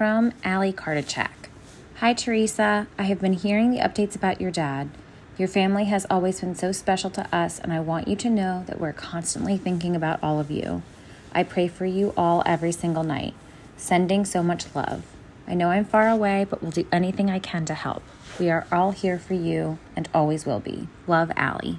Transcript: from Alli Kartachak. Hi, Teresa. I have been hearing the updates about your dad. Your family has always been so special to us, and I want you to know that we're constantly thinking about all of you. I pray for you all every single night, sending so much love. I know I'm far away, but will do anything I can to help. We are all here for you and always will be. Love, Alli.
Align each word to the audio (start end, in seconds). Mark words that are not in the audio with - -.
from 0.00 0.32
Alli 0.42 0.72
Kartachak. 0.72 1.50
Hi, 1.96 2.14
Teresa. 2.14 2.86
I 2.98 3.02
have 3.02 3.20
been 3.20 3.34
hearing 3.34 3.70
the 3.70 3.80
updates 3.80 4.16
about 4.16 4.40
your 4.40 4.50
dad. 4.50 4.88
Your 5.36 5.46
family 5.46 5.84
has 5.84 6.06
always 6.08 6.40
been 6.40 6.54
so 6.54 6.72
special 6.72 7.10
to 7.10 7.28
us, 7.36 7.58
and 7.58 7.70
I 7.70 7.80
want 7.80 8.08
you 8.08 8.16
to 8.16 8.30
know 8.30 8.64
that 8.66 8.80
we're 8.80 8.94
constantly 8.94 9.58
thinking 9.58 9.94
about 9.94 10.18
all 10.22 10.40
of 10.40 10.50
you. 10.50 10.80
I 11.32 11.42
pray 11.42 11.68
for 11.68 11.84
you 11.84 12.14
all 12.16 12.42
every 12.46 12.72
single 12.72 13.04
night, 13.04 13.34
sending 13.76 14.24
so 14.24 14.42
much 14.42 14.74
love. 14.74 15.04
I 15.46 15.52
know 15.52 15.68
I'm 15.68 15.84
far 15.84 16.08
away, 16.08 16.46
but 16.48 16.62
will 16.62 16.70
do 16.70 16.86
anything 16.90 17.28
I 17.28 17.38
can 17.38 17.66
to 17.66 17.74
help. 17.74 18.02
We 18.38 18.48
are 18.48 18.66
all 18.72 18.92
here 18.92 19.18
for 19.18 19.34
you 19.34 19.78
and 19.94 20.08
always 20.14 20.46
will 20.46 20.60
be. 20.60 20.88
Love, 21.06 21.30
Alli. 21.36 21.78